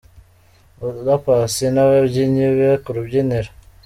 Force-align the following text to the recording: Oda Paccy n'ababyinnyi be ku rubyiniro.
Oda 0.85 1.15
Paccy 1.25 1.65
n'ababyinnyi 1.71 2.47
be 2.57 2.69
ku 2.83 2.89
rubyiniro. 2.95 3.49